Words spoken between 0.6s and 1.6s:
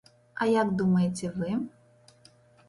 як думаеце вы?